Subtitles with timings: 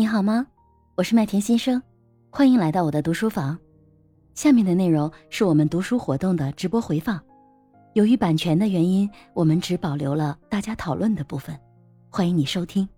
[0.00, 0.46] 你好吗？
[0.94, 1.82] 我是麦田先生，
[2.30, 3.58] 欢迎来到我的读书房。
[4.32, 7.22] 下面的内容是我们读书活动的直播回放，
[7.92, 11.54] 由于版权的原因，我们只保留了大家讨论的部分。
[12.08, 12.88] 欢迎你收听。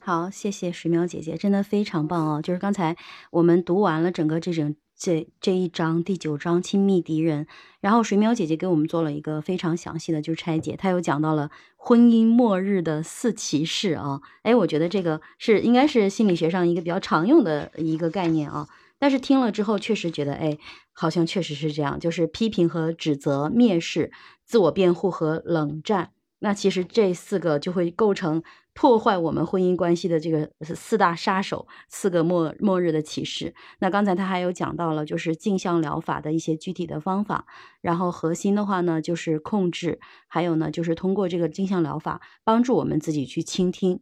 [0.00, 2.40] 好，谢谢水淼姐姐，真的非常棒哦！
[2.40, 2.96] 就是刚才
[3.30, 7.46] 我们读完了整个这整这这一章第九章亲密敌人，
[7.80, 18.68] 然后水淼姐姐给我们做了一个非常详细的就是拆解，她又讲到了婚姻末日的四骑士啊，哎，我觉得这个是应该是心理学上一个比较常用的一个概念啊，
[18.98, 20.58] 但是听了之后确实觉得，哎，
[20.92, 24.10] 好像确实是这样，就是批评和指责、蔑视、
[24.44, 26.10] 自我辩护和冷战。
[26.40, 28.42] 那其实这四个就会构成
[28.80, 33.52] 破坏我们婚姻关系的这个四大杀手，四个末末日的启示。
[33.80, 37.46] 那刚才他还有讲到了，就是镜像疗法的一些具体的方法。
[37.80, 43.98] 然后核心的话呢，就是控制，还有呢，就是通过这个镜像疗法帮助我们自己去倾听。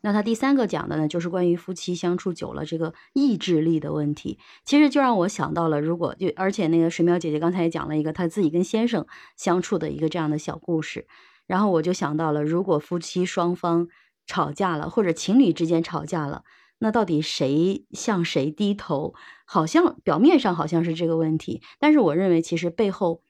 [0.00, 4.38] 那他第三个讲的呢，就是关于夫妻相处久了这个意志力的问题。
[4.64, 11.06] 其实就让我想到了，如果就而且那个水淼姐姐刚才也讲了一个她自己跟先生相处的一个这样的小故事，
[11.48, 13.88] 然后我就想到了，如果夫妻双方
[14.24, 16.44] 吵架了，或者情侣之间吵架了，
[16.78, 19.14] 那到底谁向谁低头？
[19.44, 23.22] 好像表面上好像是这个问题，但是我认为其实背后。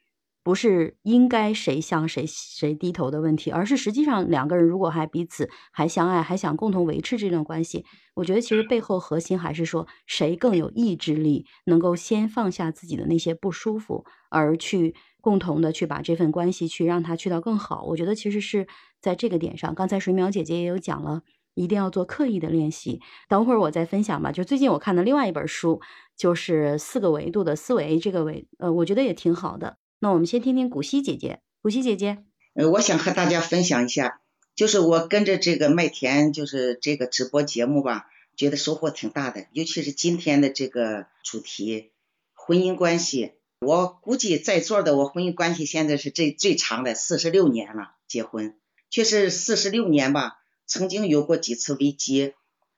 [0.49, 17.83] 不是应该谁向谁谁低头的问题，而是实际上两个人如果还彼此还相爱，还想共同维持这段关系，我觉得其实背后核心还是说谁更有意志力，能够先放下自己的那些不舒服，而去共同的去把这份关系去让它去到更好。
[17.83, 18.67] 我觉得其实是
[19.03, 21.21] 在这个点上，刚才水淼姐姐也有讲了，
[21.57, 23.03] 一定要做刻意的练习。
[23.29, 24.33] 等会儿我再分享吧。
[24.33, 25.83] 就最近我看的另外一本书，
[26.17, 29.77] 就是四个维度的思维，这个维呃，我觉得也挺好的。
[30.01, 32.19] 那我们先听听古希姐姐，古希姐姐，
[32.55, 34.21] 呃，我想和大家分享一下，
[34.55, 41.91] 就是我跟着这个麦田，就是这个直播节目吧，觉得收获挺大的，尤其是今天的这个主题，
[42.33, 48.57] 婚姻关系，我估计在座的我婚姻关系现在是最最长的，四十六年了，结婚，
[48.91, 52.35] 确实四十六年吧，曾经有过几次危机，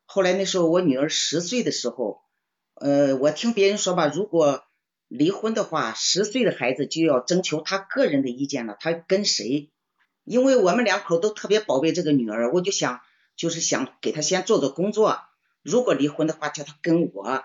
[0.06, 2.22] 后来那时候我女儿十岁的时候，
[2.76, 4.64] 呃，我听别人说吧，如果
[5.10, 9.68] 离婚的话，十岁的孩子就要征求他个人的意见了，他跟谁？
[10.22, 13.00] 因为我们两口都特别宝贝这个女儿，我就想，
[13.34, 15.18] 就是想给她先做做工作。
[15.62, 17.42] 如果离婚的话，叫她跟我。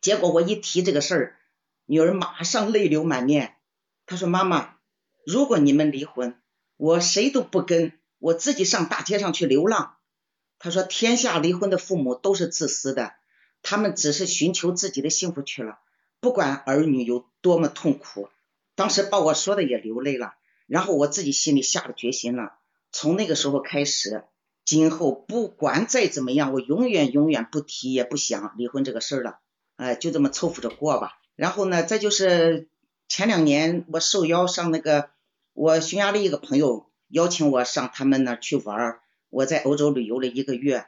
[0.00, 1.36] 结果我一提这个事儿，
[1.84, 3.56] 女儿马上泪流满面。
[4.06, 4.76] 她说：“妈妈，
[5.26, 6.40] 如果你们离婚，
[6.78, 9.96] 我谁都不跟，我自己上大街上去流浪。”
[10.58, 13.12] 她说：“天下离婚的父母都是自私的，
[13.60, 15.78] 他们只是寻求自己的幸福去了。”
[16.20, 18.28] 不管儿女有多么痛苦，
[18.74, 20.34] 当时把我说的也流泪了。
[20.66, 22.54] 然后我自己心里下了决心了，
[22.90, 24.24] 从那个时候开始，
[24.64, 29.38] 今后不管再怎么样，我永远永远不提也不想离婚这个事儿了。
[29.76, 31.20] 哎，就这么凑合着过吧。
[31.36, 32.68] 然后呢，再就是
[33.08, 35.10] 前两年我受邀上那个
[35.52, 39.00] 我匈牙利一个朋友邀请我上他们那去玩儿，
[39.30, 40.86] 我在欧洲旅游了一个月。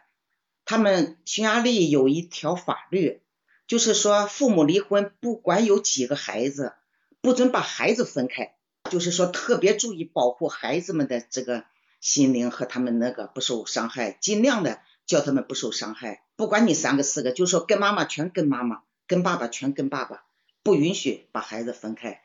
[0.64, 3.20] 他们匈牙利有一条法律。
[3.68, 6.72] 就是说，父母离婚，不管有几个孩子，
[7.20, 8.54] 不准把孩子分开。
[8.90, 11.64] 就是说，特别注意保护孩子们的这个
[12.00, 16.22] 心灵和他们那个不受伤害，尽量的叫他们不受伤害。
[16.36, 20.24] 不管你三个四个，就说跟妈妈全跟妈妈，跟爸爸全跟爸爸，
[20.62, 22.22] 不允许把孩子分开。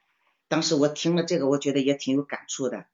[0.47, 2.85] 当时我听了这个，我觉得也挺有感触的。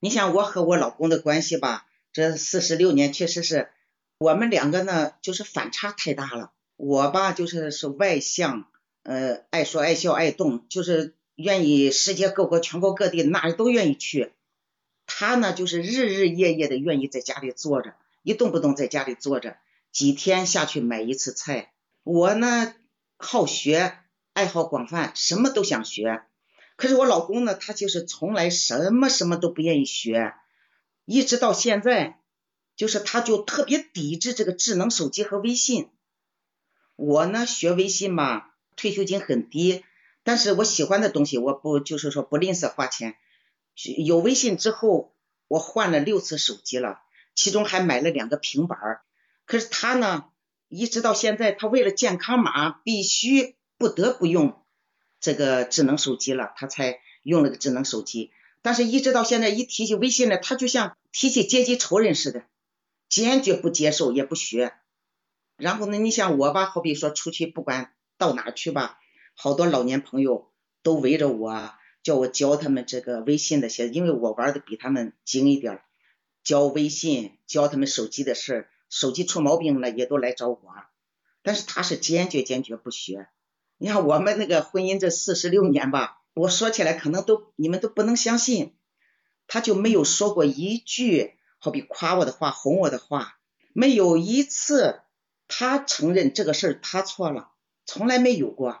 [0.00, 3.70] 你想，我和我老公的关系吧，这四十六年确实是
[4.18, 6.52] 我们两个呢，就是反差太大了。
[6.76, 8.68] 我吧，就是是外向，
[9.04, 14.32] 呃，爱说爱笑爱动，就是愿意世界各国、全国各地哪里都愿意去。
[15.06, 19.56] 他呢，就是日日夜夜的愿意在家里坐着，一动不动在家里坐着，
[19.92, 21.72] 几天下去买一次菜。
[22.02, 22.74] 我呢，
[23.18, 23.98] 好学，
[24.32, 26.22] 爱好广泛，什么都想学。
[26.76, 30.34] 可是我老公呢，他就是从来什么什么都不愿意学，
[31.04, 32.18] 一直到现在，
[32.74, 35.88] 就是他就特别抵制这个智能手机和微信。
[36.96, 38.44] 我呢学微信嘛，
[38.76, 39.84] 退休金很低，
[40.22, 43.16] 但是我喜欢的东西我不就是说不吝啬花钱。
[44.06, 45.14] 有微信之后，
[45.48, 47.00] 我换了六次手机了，
[47.34, 49.02] 其中还买了两个平板儿。
[49.46, 50.26] 可是他呢，
[50.68, 54.62] 一直到现在，他为了健康码，必须不得不用
[55.20, 58.30] 这个智能手机了，他才用了个智能手机。
[58.62, 62.44] 但是一直到现在，一提起微信来，他就像提起阶级仇人似的，
[63.08, 64.72] 坚决不接受，也不学。
[65.56, 68.98] 然后呢，你像我吧，好比说出去不管到哪去吧，
[69.34, 70.50] 好多老年朋友
[70.82, 71.72] 都围着我，
[72.02, 75.80] 叫我教他们这个微信的些，因为我玩的比他们精一点，
[76.42, 80.60] 教微信，教他们手机的事儿，手机出毛病了也都来找我，
[81.42, 83.28] 但是他是坚决坚决不学。
[83.78, 88.74] 你看我们那个婚姻这四十六年吧，我说起来可能都你们都不能相信，
[89.46, 93.38] 他就没有说过一句好比夸我的话、哄我的话，
[93.72, 95.00] 没有一次
[95.48, 97.50] 他承认这个事儿他错了，
[97.86, 98.80] 从来没有过。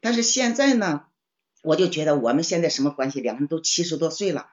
[0.00, 1.04] 但是现在呢，
[1.62, 3.20] 我就觉得我们现在什么关系？
[3.20, 4.48] 两个人都七十多岁了，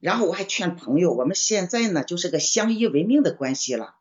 [0.00, 3.96] 然后我还劝朋友，我们现在呢就是个相依为命的关系了。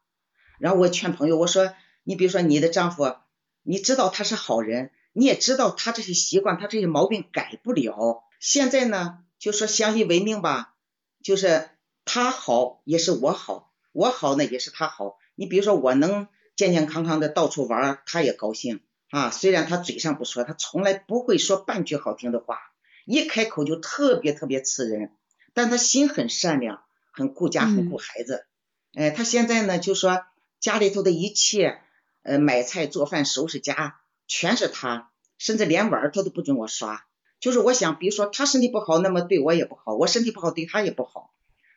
[0.59, 1.73] 然后我劝朋友，我说
[2.03, 3.15] 你比如说你的丈夫，
[3.61, 4.91] 你知道他是好人。
[5.15, 8.23] 你也知道他这些习惯，他这些毛病改不了。
[8.39, 10.73] 现在呢，就说相依为命吧，
[11.21, 11.69] 就是
[12.03, 15.19] 他好也是我好，我好呢也是他好。
[15.35, 19.31] 你比如说我能健健康康的到处玩，他也高兴啊。
[19.31, 22.59] 虽然他嘴上不说，他从来不会说半句好听的话，
[23.05, 25.11] 一开口就特别特别刺人，
[25.53, 28.45] 但他心很善良，很顾家，很顾孩子。
[28.93, 30.25] 哎，他现在呢就说
[30.59, 31.79] 家里头的一切，
[32.21, 33.99] 呃，买菜、做饭、收拾家。
[34.25, 37.05] 全是他，甚至连碗他都不准我刷。
[37.41, 41.33] 就是我想，比如说他身体不好，那么对我也不好；我身体不好，对他也不好。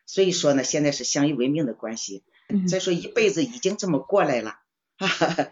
[0.06, 2.22] 所以说呢，现在是相依为命的关系。
[2.68, 4.60] 再说一辈子已经这么过来了，
[4.98, 5.48] 哈哈，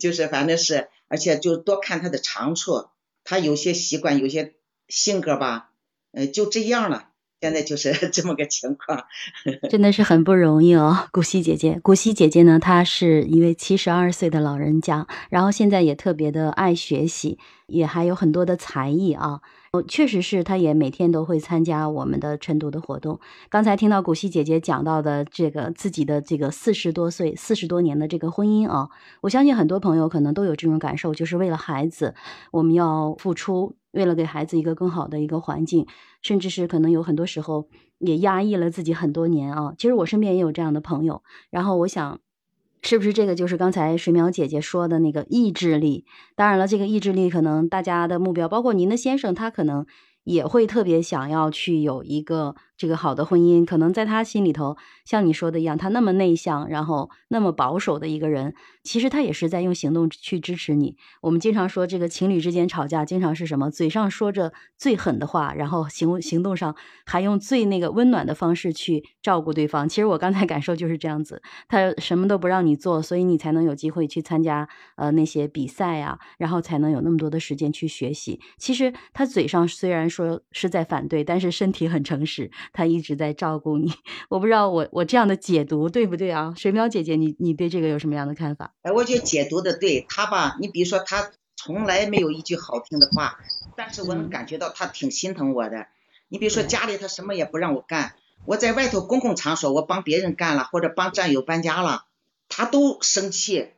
[0.00, 2.88] 就是反正是，而且就多看他的长处，
[3.24, 4.54] 他有些习惯，有些
[4.88, 5.70] 性格吧，
[6.12, 7.08] 呃，就这样了。
[7.40, 9.04] 现在就是 这么个情况，
[9.68, 11.80] 真的是很不容易哦，古希姐姐。
[11.82, 19.40] 古希姐姐呢，她是一位七十二岁的老人家，然后现在也特别的爱学习，也还有很多的才艺啊。
[19.74, 23.18] 哦，确实是，她也每天都会参加我们的晨读的活动。
[23.48, 28.90] 刚才听到古希姐姐讲到的这个自己的这个四十多岁、四十多年的这个婚姻啊，
[29.22, 32.14] 我相信很多朋友可能都有这种感受，就是为了孩子，
[32.50, 33.74] 我们要付出。
[33.92, 35.86] 为了给孩子一个更好的一个环境，
[36.22, 37.68] 甚至是可能有很多时候
[37.98, 39.74] 也压抑了自己很多年啊。
[39.76, 41.22] 其实我身边也有这样的朋友。
[41.50, 42.20] 然后我想，
[42.82, 46.04] 是不是这个就是刚才水淼姐姐说的那个意志力？
[46.36, 49.86] 当然了，这个意志力可能大家的目标，包括您的先生，他可能
[50.24, 52.54] 也会特别想要去有一个。
[52.82, 60.96] 这个好的婚姻，可能在他心里头，像你说的一样，他那么内向，然后那么保守的一个人，其实他也是在用行动去支持你。
[61.20, 63.70] 我们经常说，这个情侣之间吵架，经常是什么？
[63.70, 66.74] 嘴上说着最狠的话，然后行行动上
[67.06, 69.88] 还用最那个温暖的方式去照顾对方。
[69.88, 78.40] 其实我刚才感受就是这样子，他什么都不让你做，所以你才能有机会去参加呃那些比赛啊，然后才能有那么多的时间去学习。
[78.58, 82.50] 其实他嘴上虽然说是在反对，但是身体很诚实。
[82.72, 83.92] 他一直在照顾你，
[84.30, 86.54] 我不知道我我这样的解读对不对啊？
[86.56, 88.74] 水淼姐姐，你你对这个有什么样的看法？
[88.82, 90.06] 哎，我觉得解读的对。
[90.08, 93.38] 他吧，你比如说他从来没有一句好听的话，
[93.76, 95.86] 但是我能感觉到他挺心疼我的。
[96.28, 98.14] 你比如说家里他什么也不让我干，
[98.46, 102.06] 我在外头公共场所我帮别人干了或者帮战友搬家了，
[102.48, 103.70] 他都生气。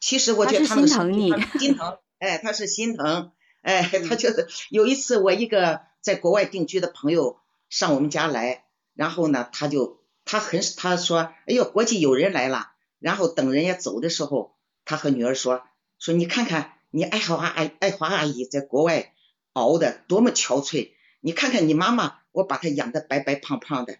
[0.00, 1.96] 其实我觉得他心疼你，心疼。
[2.18, 3.30] 哎，他是心疼。
[3.62, 7.36] 哎，他就是有一次我一个在国外定居的朋友。
[7.72, 12.72] 上我们家来，然后呢，他就他很他说，哎呦，国际友人来了。
[12.98, 14.54] 然后等人家走的时候，
[14.84, 15.64] 他和女儿说，
[15.98, 19.14] 说你看看你爱华爱爱华阿姨在国外
[19.54, 20.90] 熬的多么憔悴，
[21.20, 23.96] 你看看你妈妈，我把她养的白白胖胖的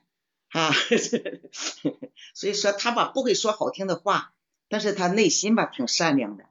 [0.50, 0.70] 啊。
[2.34, 4.34] 所以说他吧不会说好听的话，
[4.68, 6.44] 但是他内心吧挺善良的。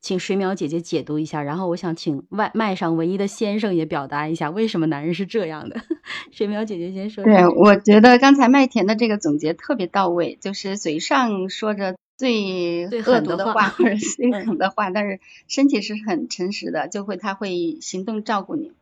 [0.00, 5.78] 请水淼姐姐解读一下，然后我想请外麦上唯一的先生也表达一下，为什么男人是这样的？
[6.32, 7.22] 水淼姐姐先说。
[7.22, 18.72] 对，我觉得刚才麦田的这个总结特别到位，就是嘴上说着最恶毒的话或者最狠的话，但是身体是很诚实的，就会他会行动照顾你。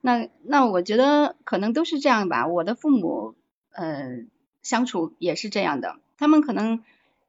[0.00, 2.48] 那那我觉得可能都是这样吧。
[2.48, 3.34] 我的父母
[3.72, 4.24] 呃
[4.62, 6.82] 相处也是这样的，他们可能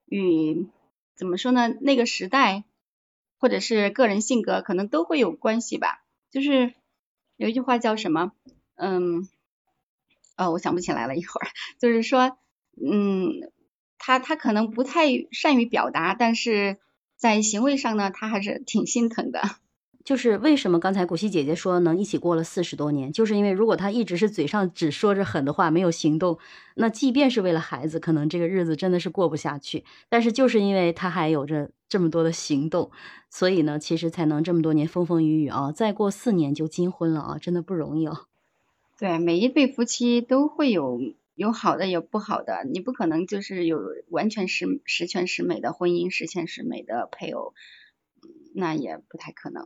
[0.08, 0.66] 与
[1.16, 1.70] 怎么说呢？
[1.82, 2.64] 那个时代。
[3.38, 6.74] 或者是个人性格可能都会有关系吧，就是
[7.36, 8.32] 有一句话叫什么，
[8.76, 9.28] 嗯，
[10.38, 11.48] 哦，我想不起来了，一会儿，
[11.80, 12.38] 就是说，
[12.84, 13.52] 嗯，
[13.98, 16.78] 他他可能不太善于表达，但是
[17.16, 19.42] 在行为上呢，他还是挺心疼的。
[20.08, 26.40] 就是为什么刚才古希姐姐说能一起过了四十多年，就是因为如果他一直是嘴上只说着狠的话，没有行动，
[26.76, 29.84] 那即便是为了孩子，可能这个日子真的是过不下去。
[30.08, 32.90] 但是就是因为他还有着这么多的行动，
[33.30, 38.28] 所以呢，其实才能这么多年风风雨雨啊，再过四年就金婚了啊，真的不容易哦。
[38.98, 41.02] 对，每一对夫妻都会有
[41.36, 47.54] 有好的有不好的，你不可能就是有完全十十全十美的婚姻，十全十美的配偶。
[48.58, 49.64] 那也不太可能。